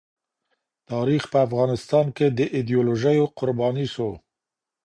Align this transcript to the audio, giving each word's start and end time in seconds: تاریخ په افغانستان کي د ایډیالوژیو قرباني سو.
تاریخ 0.91 1.23
په 1.31 1.37
افغانستان 1.47 2.05
کي 2.15 2.27
د 2.29 2.39
ایډیالوژیو 2.55 3.25
قرباني 3.37 3.87
سو. 3.93 4.09